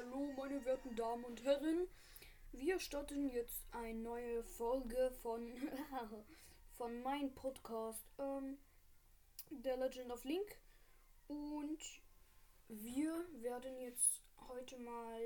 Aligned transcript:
Hallo, 0.00 0.32
meine 0.34 0.64
werten 0.64 0.94
Damen 0.96 1.24
und 1.24 1.44
Herren. 1.44 1.86
Wir 2.52 2.80
starten 2.80 3.28
jetzt 3.28 3.66
eine 3.70 3.98
neue 3.98 4.42
Folge 4.44 5.10
von, 5.20 5.52
von 6.78 7.02
meinem 7.02 7.34
Podcast, 7.34 8.06
ähm, 8.18 8.56
The 9.50 9.70
Legend 9.70 10.10
of 10.10 10.24
Link. 10.24 10.56
Und 11.28 11.82
wir 12.68 13.12
werden 13.42 13.78
jetzt 13.80 14.22
heute 14.48 14.78
mal 14.78 15.20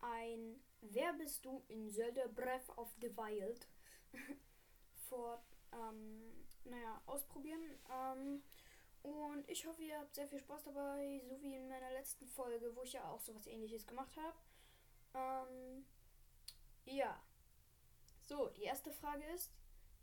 ein 0.00 0.62
Wer 0.80 1.12
bist 1.14 1.44
du 1.44 1.62
in 1.68 1.90
Zelda 1.90 2.26
Breath 2.28 2.70
of 2.78 2.90
the 3.02 3.14
Wild 3.14 3.68
vor, 5.10 5.42
ähm, 5.72 6.46
naja, 6.64 7.02
ausprobieren. 7.04 7.60
Ähm, 7.92 8.42
und 9.02 9.48
ich 9.48 9.66
hoffe, 9.66 9.82
ihr 9.82 9.98
habt 9.98 10.14
sehr 10.14 10.28
viel 10.28 10.38
Spaß 10.38 10.64
dabei, 10.64 11.22
so 11.24 11.40
wie 11.40 11.54
in 11.54 11.68
meiner 11.68 11.90
letzten 11.92 12.26
Folge, 12.26 12.74
wo 12.76 12.82
ich 12.82 12.92
ja 12.92 13.08
auch 13.08 13.20
sowas 13.20 13.46
ähnliches 13.46 13.86
gemacht 13.86 14.14
habe. 14.16 14.36
Ähm, 15.14 15.86
ja. 16.84 17.22
So, 18.20 18.48
die 18.50 18.64
erste 18.64 18.92
Frage 18.92 19.24
ist, 19.32 19.52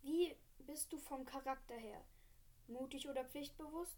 wie 0.02 0.36
bist 0.60 0.92
du 0.92 0.98
vom 0.98 1.26
Charakter 1.26 1.76
her? 1.76 2.04
Mutig 2.68 3.08
oder 3.08 3.24
pflichtbewusst? 3.24 3.98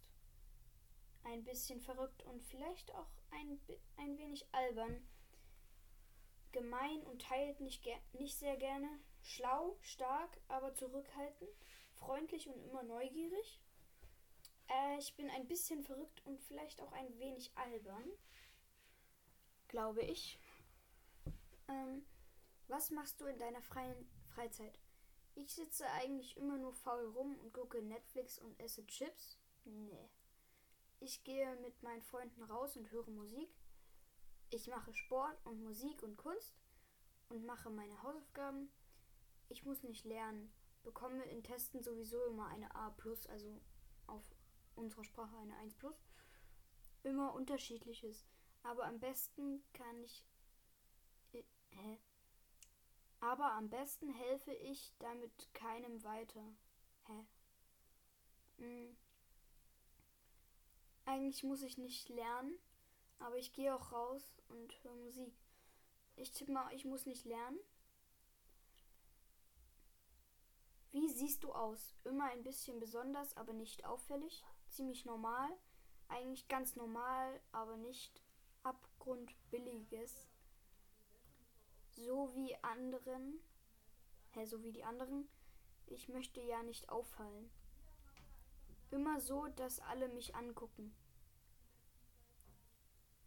Ein 1.24 1.44
bisschen 1.44 1.80
verrückt 1.80 2.22
und 2.24 2.42
vielleicht 2.44 2.94
auch 2.94 3.10
ein, 3.30 3.60
ein 3.96 4.18
wenig 4.18 4.46
albern. 4.52 5.06
Gemein 6.52 7.02
und 7.06 7.22
teilt 7.22 7.60
nicht, 7.60 7.86
nicht 8.12 8.36
sehr 8.38 8.56
gerne. 8.56 8.88
Schlau, 9.22 9.78
stark, 9.80 10.40
aber 10.48 10.74
zurückhaltend. 10.74 11.50
Freundlich 11.94 12.48
und 12.48 12.62
immer 12.62 12.82
neugierig 12.82 13.60
äh, 14.70 14.98
ich 14.98 15.14
bin 15.16 15.28
ein 15.30 15.46
bisschen 15.46 15.82
verrückt 15.82 16.24
und 16.24 16.40
vielleicht 16.40 16.80
auch 16.80 16.92
ein 16.92 17.18
wenig 17.18 17.50
albern. 17.56 18.10
Glaube 19.68 20.02
ich. 20.02 20.40
Ähm, 21.68 22.04
was 22.68 22.90
machst 22.90 23.20
du 23.20 23.26
in 23.26 23.38
deiner 23.38 23.62
freien 23.62 24.08
Freizeit? 24.34 24.78
Ich 25.34 25.54
sitze 25.54 25.86
eigentlich 25.90 26.36
immer 26.36 26.58
nur 26.58 26.72
faul 26.72 27.06
rum 27.06 27.38
und 27.38 27.52
gucke 27.52 27.82
Netflix 27.82 28.38
und 28.38 28.58
esse 28.60 28.86
Chips. 28.86 29.38
Nee. 29.64 30.10
Ich 30.98 31.24
gehe 31.24 31.56
mit 31.56 31.82
meinen 31.82 32.02
Freunden 32.02 32.42
raus 32.42 32.76
und 32.76 32.90
höre 32.90 33.10
Musik. 33.10 33.50
Ich 34.50 34.66
mache 34.66 34.92
Sport 34.92 35.38
und 35.46 35.62
Musik 35.62 36.02
und 36.02 36.16
Kunst 36.16 36.60
und 37.28 37.44
mache 37.44 37.70
meine 37.70 38.02
Hausaufgaben. 38.02 38.70
Ich 39.48 39.64
muss 39.64 39.82
nicht 39.82 40.04
lernen, 40.04 40.52
bekomme 40.82 41.24
in 41.24 41.42
Testen 41.42 41.82
sowieso 41.82 42.22
immer 42.26 42.48
eine 42.48 42.74
A+, 42.74 42.94
also 43.28 43.60
auf 44.06 44.24
unserer 44.74 45.04
Sprache 45.04 45.36
eine 45.36 45.56
1 45.58 45.74
plus. 45.74 46.04
Immer 47.02 47.34
unterschiedliches. 47.34 48.26
Aber 48.62 48.84
am 48.84 49.00
besten 49.00 49.62
kann 49.72 50.02
ich. 50.02 50.24
Äh, 51.32 51.42
hä? 51.70 51.98
Aber 53.20 53.52
am 53.52 53.68
besten 53.68 54.08
helfe 54.08 54.52
ich 54.52 54.92
damit 54.98 55.52
keinem 55.54 56.02
weiter. 56.04 56.54
Hä? 57.06 57.26
Hm. 58.58 58.96
Eigentlich 61.04 61.42
muss 61.42 61.62
ich 61.62 61.76
nicht 61.76 62.08
lernen, 62.08 62.58
aber 63.18 63.36
ich 63.36 63.52
gehe 63.52 63.74
auch 63.74 63.92
raus 63.92 64.40
und 64.48 64.82
höre 64.84 64.94
Musik. 64.96 65.34
Ich 66.16 66.32
tippe 66.32 66.52
mal, 66.52 66.72
ich 66.74 66.84
muss 66.84 67.06
nicht 67.06 67.24
lernen. 67.24 67.58
Wie 70.92 71.08
siehst 71.08 71.44
du 71.44 71.52
aus? 71.52 71.94
Immer 72.04 72.24
ein 72.30 72.42
bisschen 72.42 72.78
besonders, 72.80 73.36
aber 73.36 73.52
nicht 73.52 73.84
auffällig 73.84 74.44
ziemlich 74.70 75.04
normal. 75.04 75.50
Eigentlich 76.08 76.48
ganz 76.48 76.76
normal, 76.76 77.40
aber 77.52 77.76
nicht 77.76 78.22
abgrundbilliges. 78.62 80.28
So 81.90 82.34
wie 82.34 82.56
anderen. 82.62 83.40
Hä, 84.32 84.44
so 84.44 84.62
wie 84.62 84.72
die 84.72 84.84
anderen. 84.84 85.28
Ich 85.86 86.08
möchte 86.08 86.40
ja 86.40 86.62
nicht 86.62 86.88
auffallen. 86.88 87.50
Immer 88.90 89.20
so, 89.20 89.46
dass 89.48 89.80
alle 89.80 90.08
mich 90.08 90.34
angucken. 90.34 90.94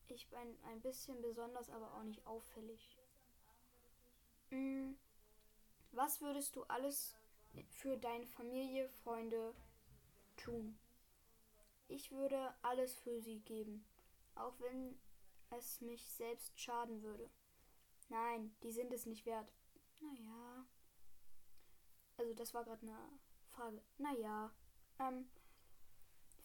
Ich 0.08 0.30
bin 0.30 0.58
ein 0.64 0.82
bisschen 0.82 1.22
besonders, 1.22 1.70
aber 1.70 1.94
auch 1.94 2.04
nicht 2.04 2.26
auffällig. 2.28 2.98
Hm, 4.50 4.98
was 5.92 6.22
würdest 6.22 6.56
du 6.56 6.64
alles 6.64 7.16
für 7.70 7.98
deine 7.98 8.28
Familie, 8.28 8.90
Freunde 8.90 9.56
tun? 10.36 10.78
Ich 11.94 12.10
würde 12.10 12.56
alles 12.64 12.96
für 12.96 13.22
sie 13.22 13.42
geben, 13.42 13.86
auch 14.34 14.60
wenn 14.60 15.00
es 15.52 15.80
mich 15.80 16.04
selbst 16.10 16.60
schaden 16.60 17.04
würde. 17.04 17.30
Nein, 18.10 18.56
die 18.64 18.72
sind 18.72 18.92
es 18.92 19.06
nicht 19.06 19.28
wert. 19.28 19.54
Naja. 20.00 20.66
Also 22.18 22.34
das 22.34 22.56
war 22.56 22.64
gerade 22.64 22.82
eine 22.82 22.98
Frage. 23.52 23.84
Naja. 24.00 24.52
Ähm, 24.98 25.30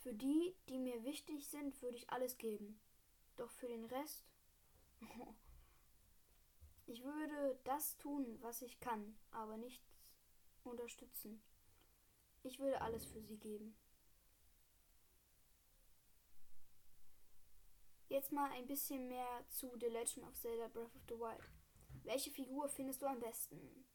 für 0.01 0.13
die, 0.13 0.55
die 0.69 0.79
mir 0.79 1.03
wichtig 1.05 1.49
sind, 1.49 1.81
würde 1.81 1.97
ich 1.97 2.11
alles 2.11 2.37
geben. 2.37 2.79
Doch 3.37 3.51
für 3.51 3.69
den 3.69 3.87
Rest. 3.87 4.27
ich 6.87 7.03
würde 7.03 7.59
das 7.65 7.97
tun, 7.97 8.37
was 8.43 8.61
ich 8.61 8.81
kann, 8.81 9.19
aber 9.31 9.57
nichts 9.57 9.97
unterstützen. 10.63 11.43
Ich 12.43 12.59
würde 12.59 12.83
alles 12.83 13.07
für 13.07 13.23
sie 13.23 13.39
geben. 13.39 13.75
Jetzt 18.09 18.33
mal 18.33 18.51
ein 18.53 18.67
bisschen 18.67 19.07
mehr 19.07 19.45
zu 19.49 19.77
The 19.79 19.87
Legend 19.87 20.27
of 20.27 20.35
Zelda 20.35 20.69
Breath 20.69 20.97
of 20.97 21.03
the 21.09 21.19
Wild. 21.19 21.43
Welche 22.05 22.31
Figur 22.31 22.67
findest 22.71 23.03
du 23.03 23.07
am 23.07 23.21
besten? 23.21 23.87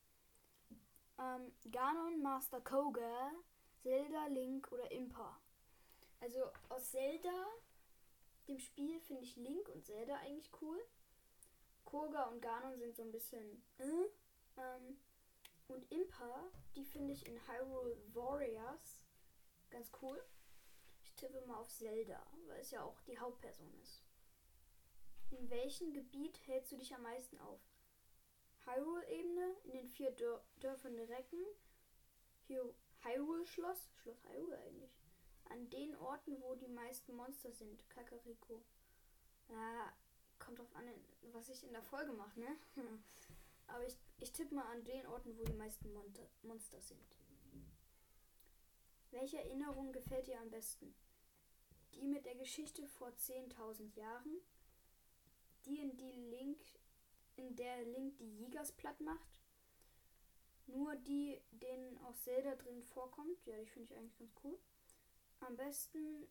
Ähm, 1.18 1.51
Ganon, 1.72 2.22
Master 2.22 2.62
Koga, 2.62 3.31
Zelda, 3.81 4.28
Link 4.28 4.72
oder 4.72 4.91
Impa? 4.91 5.41
Also 6.19 6.51
aus 6.69 6.91
Zelda, 6.91 7.47
dem 8.47 8.59
Spiel, 8.59 9.00
finde 9.00 9.24
ich 9.24 9.35
Link 9.35 9.68
und 9.69 9.84
Zelda 9.84 10.16
eigentlich 10.18 10.51
cool. 10.62 10.80
Koga 11.84 12.25
und 12.25 12.40
Ganon 12.40 12.78
sind 12.78 12.95
so 12.95 13.01
ein 13.01 13.12
bisschen. 13.12 13.63
Äh, 13.80 14.09
ähm, 14.57 14.97
und 15.68 15.91
Impa, 15.91 16.51
die 16.75 16.85
finde 16.85 17.13
ich 17.13 17.25
in 17.25 17.40
Hyrule 17.47 17.97
Warriors 18.13 19.03
ganz 19.72 19.90
cool. 20.03 20.24
Tippe 21.24 21.40
mal 21.48 21.56
auf 21.56 21.72
Zelda, 21.72 22.22
weil 22.48 22.60
es 22.60 22.72
ja 22.72 22.84
auch 22.84 23.00
die 23.04 23.18
Hauptperson 23.18 23.74
ist. 23.82 24.04
In 25.32 25.50
welchem 25.50 25.94
Gebiet 25.94 26.38
hältst 26.48 26.74
du 26.74 26.78
dich 26.78 26.94
am 26.94 27.04
meisten 27.04 27.40
auf? 27.40 27.62
Hyrule-Ebene, 28.66 29.56
in 29.64 29.72
den 29.72 29.88
vier 29.88 30.12
Dör 30.12 30.44
Dörfern 30.60 31.00
Recken, 31.00 31.46
Hyrule-Schloss, 32.50 33.90
Schloss 34.02 34.24
Hyrule 34.26 34.58
eigentlich. 34.58 34.92
An 35.46 35.70
den 35.70 35.96
Orten, 35.96 36.42
wo 36.42 36.56
die 36.56 36.68
meisten 36.68 37.16
Monster 37.16 37.54
sind, 37.54 37.90
Kakariko. 37.90 38.62
Ja, 39.48 39.94
kommt 40.40 40.60
drauf 40.60 40.76
an, 40.76 40.90
was 41.32 41.48
ich 41.48 41.64
in 41.64 41.72
der 41.72 41.84
Folge 41.84 42.12
mache, 42.12 42.38
ne? 42.38 42.58
Aber 43.68 43.88
ich, 43.88 43.98
ich 44.20 44.34
tippe 44.34 44.56
mal 44.56 44.70
an 44.74 44.84
den 44.84 45.08
Orten, 45.08 45.38
wo 45.38 45.46
die 45.46 45.54
meisten 45.54 45.90
Monster 46.42 46.82
sind. 46.82 47.18
Welche 49.12 49.38
Erinnerung 49.38 49.94
gefällt 49.94 50.28
dir 50.28 50.42
am 50.42 50.50
besten? 50.50 50.94
Die 51.95 52.07
mit 52.07 52.25
der 52.25 52.36
Geschichte 52.36 52.88
vor 52.88 53.10
10.000 53.10 53.95
Jahren, 53.95 54.42
die 55.66 55.80
in 55.80 55.95
die 55.95 56.12
Link, 56.12 56.60
in 57.36 57.56
der 57.56 57.84
Link 57.86 58.18
die 58.18 58.38
Jägers 58.38 58.72
platt 58.72 59.00
macht. 59.01 59.42
Nur 60.68 60.95
die, 60.95 61.42
denen 61.51 61.98
auch 62.00 62.16
Zelda 62.16 62.56
drin 62.56 62.81
vorkommt. 62.81 63.45
Ja, 63.45 63.57
die 63.57 63.68
finde 63.68 63.92
ich 63.92 63.98
eigentlich 63.98 64.18
ganz 64.18 64.31
cool. 64.44 64.57
Am 65.42 65.56
besten 65.56 66.28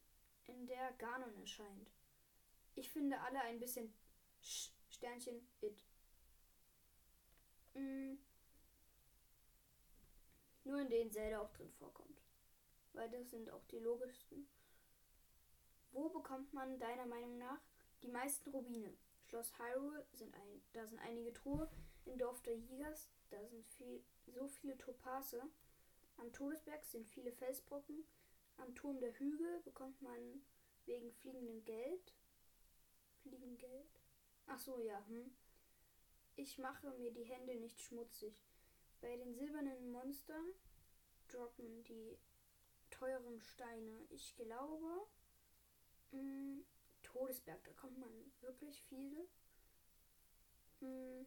in 0.47 0.67
der 0.67 0.93
Ganon 0.94 1.35
erscheint. 1.37 1.91
Ich 2.75 2.91
finde 2.91 3.20
alle 3.20 3.41
ein 3.43 3.61
bisschen 3.61 3.93
Sternchen 4.88 5.47
it. 5.61 5.85
Mm. 7.75 8.14
Nur 10.64 10.81
in 10.81 10.88
denen 10.88 11.11
Zelda 11.11 11.41
auch 11.41 11.53
drin 11.53 11.70
vorkommt. 11.73 12.23
Weil 12.93 13.11
das 13.11 13.31
sind 13.31 13.50
auch 13.50 13.64
die 13.67 13.79
logischsten. 13.79 14.49
Wo 15.93 16.09
bekommt 16.09 16.53
man 16.53 16.79
deiner 16.79 17.06
Meinung 17.06 17.39
nach 17.39 17.61
die 18.03 18.09
meisten 18.09 18.50
Rubine? 18.50 18.97
Schloss 19.25 19.53
Hyrule 19.59 20.06
sind 20.12 20.35
ein, 20.35 20.62
da 20.73 20.87
sind 20.87 20.99
einige 21.00 21.33
Truhe. 21.33 21.71
In 22.05 22.19
Dorf 22.19 22.43
der 22.43 22.56
Jägers, 22.56 23.09
da 23.31 23.47
sind 23.47 23.67
viel, 23.67 24.03
so 24.27 24.49
viele 24.49 24.77
Topase. 24.79 25.43
Am 26.17 26.33
Todesberg 26.33 26.85
sind 26.85 27.06
viele 27.06 27.33
Felsbrocken. 27.33 28.05
Am 28.56 28.75
Turm 28.75 29.00
der 29.00 29.12
Hügel 29.19 29.61
bekommt 29.61 30.00
man 30.03 30.43
wegen 30.87 31.12
fliegendem 31.12 31.65
Geld. 31.65 32.15
Fliegend 33.23 33.59
Geld? 33.59 34.00
Ach 34.47 34.59
so, 34.59 34.79
ja. 34.81 35.05
Hm. 35.06 35.35
Ich 36.37 36.59
mache 36.59 36.91
mir 36.93 37.12
die 37.12 37.25
Hände 37.25 37.55
nicht 37.56 37.81
schmutzig. 37.81 38.35
Bei 39.00 39.17
den 39.17 39.35
silbernen 39.35 39.91
Monstern 39.93 40.47
droppen 41.29 41.85
die 41.85 42.19
teuren 42.91 43.41
Steine. 43.41 44.06
Ich 44.11 44.35
glaube, 44.37 45.06
mh, 46.12 46.20
hm, 46.20 46.64
Todesberg, 47.03 47.62
da 47.64 47.73
kommt 47.73 47.99
man 47.99 48.11
wirklich 48.41 48.82
viele. 48.88 49.26
Hm. 50.81 51.26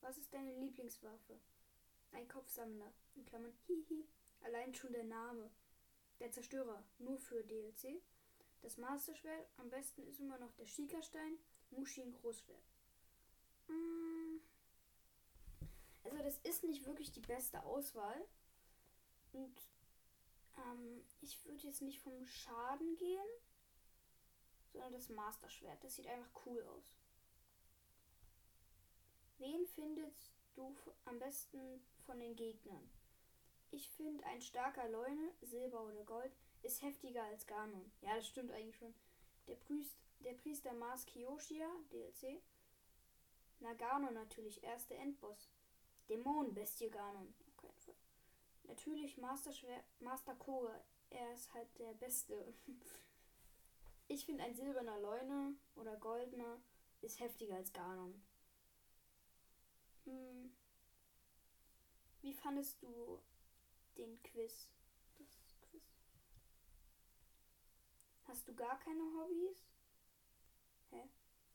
Was 0.00 0.18
ist 0.18 0.32
deine 0.32 0.54
Lieblingswaffe? 0.58 1.38
Ein 2.12 2.28
Kopfsammler. 2.28 2.92
In 3.14 3.24
Klammern. 3.24 3.52
Hihi. 3.66 4.08
Allein 4.40 4.74
schon 4.74 4.92
der 4.92 5.04
Name. 5.04 5.50
Der 6.18 6.32
Zerstörer. 6.32 6.82
Nur 6.98 7.18
für 7.18 7.44
DLC. 7.44 8.02
Das 8.62 8.76
Masterschwert. 8.78 9.48
Am 9.58 9.70
besten 9.70 10.06
ist 10.06 10.20
immer 10.20 10.38
noch 10.38 10.52
der 10.54 10.66
Schikastein. 10.66 11.38
Mushin 11.70 12.12
Großschwert. 12.12 12.64
Hm. 13.66 14.40
Also 16.04 16.18
das 16.18 16.38
ist 16.38 16.64
nicht 16.64 16.86
wirklich 16.86 17.12
die 17.12 17.20
beste 17.20 17.62
Auswahl. 17.62 18.26
Und 19.32 19.60
ähm, 20.56 21.04
ich 21.20 21.44
würde 21.44 21.62
jetzt 21.62 21.82
nicht 21.82 22.00
vom 22.00 22.24
Schaden 22.24 22.96
gehen, 22.96 23.28
sondern 24.72 24.92
das 24.92 25.08
Masterschwert. 25.08 25.82
Das 25.82 25.96
sieht 25.96 26.06
einfach 26.06 26.46
cool 26.46 26.62
aus. 26.64 26.94
Wen 29.38 29.66
findest 29.66 30.32
du 30.54 30.74
am 31.04 31.18
besten 31.18 31.82
von 32.04 32.20
den 32.20 32.36
Gegnern? 32.36 32.90
Ich 33.70 33.88
finde, 33.90 34.24
ein 34.26 34.42
starker 34.42 34.88
Leune, 34.88 35.32
Silber 35.42 35.84
oder 35.84 36.04
Gold, 36.04 36.32
ist 36.62 36.82
heftiger 36.82 37.22
als 37.24 37.46
Ganon. 37.46 37.90
Ja, 38.02 38.16
das 38.16 38.26
stimmt 38.26 38.52
eigentlich 38.52 38.76
schon. 38.76 38.94
Der, 39.46 39.54
Priest, 39.54 39.96
der 40.20 40.34
Priester 40.34 40.72
Mars 40.74 41.06
Kyoshia, 41.06 41.68
DLC. 41.90 42.42
Nagano 43.60 44.10
natürlich, 44.10 44.62
erster 44.62 44.96
Endboss. 44.96 45.50
Dämonenbestie 46.08 46.90
Ganon. 46.90 47.32
Auf. 47.62 47.88
Natürlich 48.64 49.16
Master, 49.18 49.52
Schwer 49.52 49.82
Master 50.00 50.34
Koga. 50.34 50.82
Er 51.10 51.32
ist 51.32 51.52
halt 51.54 51.68
der 51.78 51.92
Beste. 51.94 52.54
ich 54.10 54.26
finde 54.26 54.42
ein 54.42 54.54
silberner 54.54 54.98
Leune 54.98 55.54
oder 55.76 55.96
goldener 55.96 56.60
ist 57.00 57.20
heftiger 57.20 57.54
als 57.54 57.72
Ganon. 57.72 58.20
Hm. 60.04 60.52
Wie 62.20 62.34
fandest 62.34 62.82
du 62.82 63.22
den 63.96 64.20
Quiz? 64.24 64.68
Das 65.16 65.60
Quiz. 65.60 65.94
Hast 68.24 68.48
du 68.48 68.54
gar 68.54 68.80
keine 68.80 69.04
Hobbys? 69.14 69.64
Hä? 70.90 71.08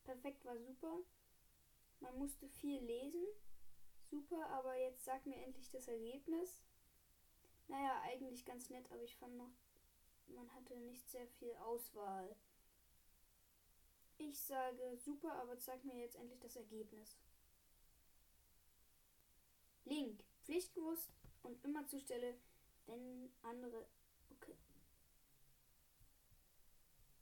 Perfekt 0.05 0.45
war 0.45 0.57
super. 0.57 0.99
Man 1.99 2.17
musste 2.17 2.47
viel 2.47 2.79
lesen. 2.79 3.25
Super, 4.09 4.47
aber 4.51 4.77
jetzt 4.77 5.03
sag 5.03 5.25
mir 5.25 5.43
endlich 5.43 5.69
das 5.71 5.89
Ergebnis. 5.89 6.63
Naja, 7.67 8.01
eigentlich 8.03 8.45
ganz 8.45 8.69
nett, 8.69 8.89
aber 8.91 9.03
ich 9.03 9.17
fand 9.17 9.35
noch, 9.35 9.51
man 10.27 10.53
hatte 10.53 10.75
nicht 10.77 11.09
sehr 11.09 11.27
viel 11.27 11.53
Auswahl. 11.55 12.35
Ich 14.17 14.39
sage 14.39 14.97
super, 14.97 15.33
aber 15.33 15.57
zeig 15.59 15.83
mir 15.83 15.97
jetzt 15.97 16.15
endlich 16.15 16.39
das 16.39 16.55
Ergebnis. 16.55 17.17
Link, 19.83 20.23
pflichtbewusst 20.43 21.11
und 21.43 21.63
immer 21.63 21.85
zur 21.85 21.99
Stelle, 21.99 22.35
wenn 22.85 23.31
andere. 23.41 23.87
Okay. 24.31 24.55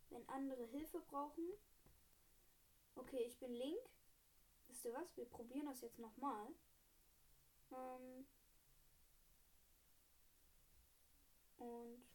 Wenn 0.10 0.28
andere 0.30 0.66
Hilfe 0.68 1.00
brauchen. 1.00 1.50
Okay, 2.96 3.24
ich 3.26 3.38
bin 3.40 3.54
Link. 3.54 3.80
Wisst 4.68 4.86
ihr 4.86 4.94
was? 4.94 5.18
Wir 5.18 5.26
probieren 5.26 5.66
das 5.66 5.82
jetzt 5.82 6.00
nochmal. 6.00 6.48
Ähm 7.72 8.26
und 11.58 12.13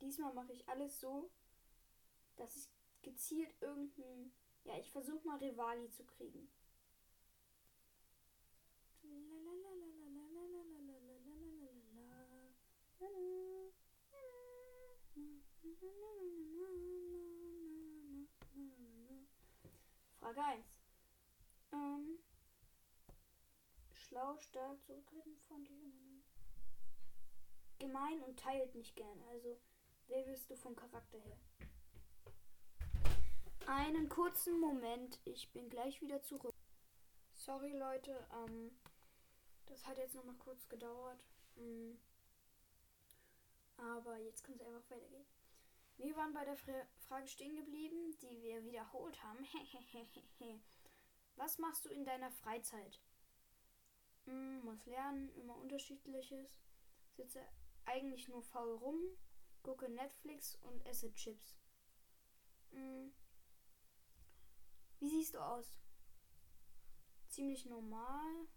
diesmal 0.00 0.32
mache 0.34 0.52
ich 0.52 0.68
alles 0.68 1.00
so, 1.00 1.30
dass 2.36 2.56
ich 2.56 2.68
gezielt 3.02 3.54
irgendeinen. 3.60 4.32
Ja, 4.64 4.76
ich 4.78 4.90
versuche 4.90 5.26
mal 5.26 5.38
Rivali 5.38 5.90
zu 5.90 6.04
kriegen. 6.04 6.48
Frage 20.28 20.44
1. 20.44 20.66
Ähm, 21.72 22.18
schlau, 23.94 24.36
stark, 24.36 24.84
zurückhaltend, 24.84 25.40
freundlich. 25.40 25.84
Gemein 27.78 28.22
und 28.22 28.38
teilt 28.38 28.74
nicht 28.74 28.94
gern. 28.94 29.22
Also, 29.30 29.58
wer 30.08 30.22
bist 30.24 30.50
du 30.50 30.56
vom 30.56 30.74
Charakter 30.74 31.18
her? 31.18 31.38
Einen 33.66 34.08
kurzen 34.08 34.58
Moment, 34.58 35.20
ich 35.24 35.52
bin 35.52 35.68
gleich 35.68 36.00
wieder 36.00 36.22
zurück. 36.22 36.54
Sorry 37.34 37.76
Leute, 37.76 38.26
ähm, 38.32 38.70
das 39.66 39.86
hat 39.86 39.98
jetzt 39.98 40.14
noch 40.14 40.24
mal 40.24 40.36
kurz 40.36 40.68
gedauert. 40.68 41.22
Mhm. 41.56 41.98
Aber 43.76 44.18
jetzt 44.18 44.42
kann 44.42 44.54
es 44.54 44.62
einfach 44.62 44.90
weitergehen. 44.90 45.26
Wir 45.98 46.16
waren 46.16 46.32
bei 46.32 46.44
der 46.44 46.56
Fra 46.56 46.86
Frage 47.08 47.28
stehen 47.28 47.56
geblieben, 47.56 48.16
die 48.22 48.42
wir 48.42 48.64
wiederholt 48.64 49.22
haben. 49.22 49.44
Was 51.36 51.58
machst 51.58 51.84
du 51.84 51.88
in 51.90 52.04
deiner 52.04 52.30
Freizeit? 52.30 53.00
Hm, 54.24 54.64
muss 54.64 54.86
lernen, 54.86 55.30
immer 55.36 55.56
unterschiedliches. 55.56 56.60
Sitze 57.16 57.40
eigentlich 57.84 58.28
nur 58.28 58.42
faul 58.42 58.76
rum, 58.76 59.00
gucke 59.68 59.90
Netflix 59.90 60.54
und 60.62 60.80
esse 60.86 61.12
Chips. 61.12 61.58
Hm. 62.70 63.12
Wie 64.98 65.10
siehst 65.10 65.34
du 65.34 65.40
aus? 65.40 65.78
Ziemlich 67.28 67.66
normal. 67.66 68.48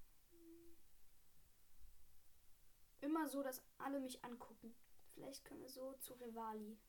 Immer 3.01 3.27
so, 3.27 3.43
dass 3.43 3.61
alle 3.77 3.99
mich 3.99 4.23
angucken. 4.23 4.73
Vielleicht 5.13 5.43
können 5.43 5.59
wir 5.59 5.69
so 5.69 5.91
zu 5.95 6.13
Rivali. 6.13 6.79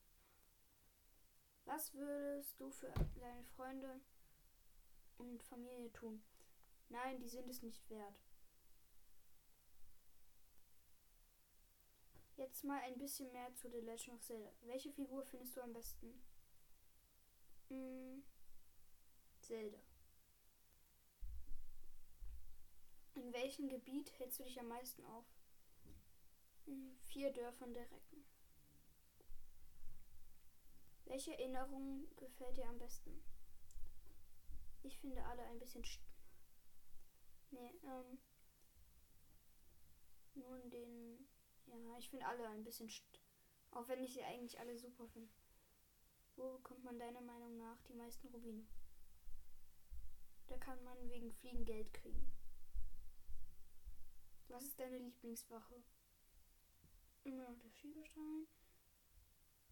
Was 1.65 1.93
würdest 1.93 2.61
du 2.61 2.71
für 2.71 2.93
deine 3.17 3.43
Freunde 3.57 4.01
und 5.19 5.43
Familie 5.43 5.93
tun? 5.93 6.23
Nein, 6.91 7.19
die 7.19 7.29
sind 7.29 7.49
es 7.49 7.63
nicht 7.63 7.91
wert. 7.91 8.23
Jetzt 12.37 12.65
mal 12.65 12.81
ein 12.81 12.99
bisschen 12.99 13.31
mehr 13.33 13.55
zu 13.55 13.71
The 13.71 13.81
Legend 13.81 14.17
of 14.17 14.23
Zelda. 14.23 14.51
Welche 14.63 14.91
Figur 14.91 15.25
findest 15.25 15.57
du 15.57 15.61
am 15.61 15.73
besten? 15.73 16.23
Hm, 17.69 18.25
Zelda. 19.41 19.79
In 23.15 23.33
welchem 23.33 23.69
Gebiet 23.69 24.19
hältst 24.19 24.41
du 24.41 24.45
dich 24.45 24.59
am 24.59 24.69
meisten 24.69 25.05
auf? 25.05 25.27
In 26.67 26.97
vier 27.09 27.33
Dörfern 27.33 27.75
der 27.75 27.91
Recken. 27.91 28.25
Welche 31.05 31.33
Erinnerung 31.33 32.09
gefällt 32.17 32.57
dir 32.57 32.69
am 32.69 32.79
besten? 32.79 33.23
Ich 34.83 34.99
finde 34.99 35.23
alle 35.27 35.43
ein 35.45 35.59
bisschen. 35.59 35.85
St 35.85 36.01
nee, 37.51 37.75
ähm. 37.85 38.19
Nun 40.35 40.71
den. 40.71 41.02
Ja, 41.73 41.99
ich 41.99 42.11
finde 42.11 42.27
alle 42.27 42.49
ein 42.49 42.65
bisschen. 42.65 42.89
St 42.89 43.19
auch 43.71 43.89
wenn 43.89 44.05
ich 44.05 44.13
sie 44.13 44.23
eigentlich 44.23 44.59
alle 44.61 44.77
super 44.77 45.09
finde. 45.09 45.33
Wo 46.37 46.53
bekommt 46.53 46.85
man 46.85 46.99
deiner 46.99 47.23
Meinung 47.23 47.57
nach 47.57 47.81
die 47.85 47.95
meisten 47.95 48.29
Rubine? 48.29 48.67
Da 50.49 50.59
kann 50.59 50.83
man 50.85 51.09
wegen 51.09 51.33
Fliegen 51.33 51.65
Geld 51.65 51.93
kriegen. 51.95 52.31
Was 54.49 54.65
ist 54.65 54.79
deine 54.79 54.99
Lieblingswache? 54.99 55.83
Immer 57.25 57.49
noch 57.49 57.59
der 57.61 57.71
Schiebestein. 57.71 58.47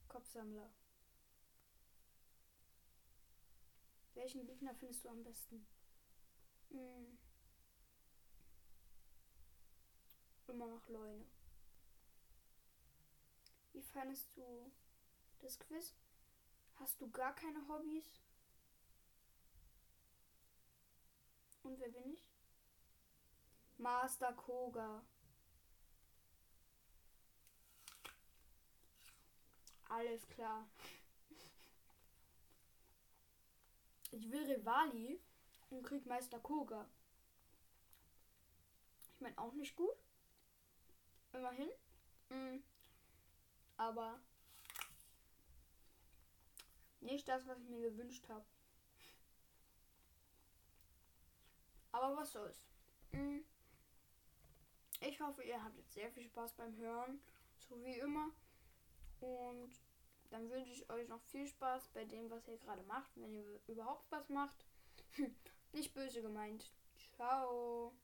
Kopfsammler. 0.08 0.72
Welchen 4.14 4.44
Gegner 4.46 4.74
findest 4.74 5.04
du 5.04 5.10
am 5.10 5.22
besten? 5.22 5.66
Hm. 6.70 7.18
Immer 10.46 10.66
noch 10.66 10.88
Leune. 10.88 11.26
Wie 13.72 13.82
fandest 13.82 14.36
du 14.36 14.70
das 15.40 15.58
Quiz? 15.58 15.94
Hast 16.76 17.00
du 17.00 17.10
gar 17.10 17.34
keine 17.34 17.66
Hobbys? 17.68 18.20
Und 21.62 21.78
wer 21.78 21.88
bin 21.88 22.12
ich? 22.12 22.24
Master 23.78 24.32
Koga. 24.32 25.02
Alles 29.88 30.26
klar. 30.28 30.66
Ich 34.12 34.30
will 34.30 34.44
Rivali 34.44 35.20
und 35.70 35.82
krieg 35.82 36.06
Meister 36.06 36.38
Koga. 36.40 36.88
Ich 39.14 39.20
meine 39.20 39.38
auch 39.38 39.52
nicht 39.52 39.76
gut. 39.76 39.96
Immerhin. 41.32 41.70
Mhm. 42.28 42.62
Aber 43.80 44.20
nicht 47.00 47.26
das, 47.26 47.46
was 47.46 47.58
ich 47.60 47.68
mir 47.70 47.80
gewünscht 47.80 48.28
habe. 48.28 48.44
Aber 51.90 52.14
was 52.14 52.30
soll's. 52.30 52.62
Hm. 53.12 53.42
Ich 55.00 55.18
hoffe, 55.22 55.42
ihr 55.44 55.64
habt 55.64 55.78
jetzt 55.78 55.94
sehr 55.94 56.10
viel 56.10 56.24
Spaß 56.24 56.52
beim 56.52 56.76
Hören, 56.76 57.22
so 57.56 57.82
wie 57.82 57.98
immer. 57.98 58.28
Und 59.20 59.72
dann 60.28 60.50
wünsche 60.50 60.72
ich 60.72 60.90
euch 60.90 61.08
noch 61.08 61.22
viel 61.22 61.46
Spaß 61.46 61.88
bei 61.94 62.04
dem, 62.04 62.28
was 62.28 62.46
ihr 62.48 62.58
gerade 62.58 62.82
macht, 62.82 63.10
wenn 63.16 63.32
ihr 63.32 63.60
überhaupt 63.66 64.12
was 64.12 64.28
macht. 64.28 64.66
Nicht 65.72 65.94
böse 65.94 66.20
gemeint. 66.20 66.70
Ciao. 67.16 67.94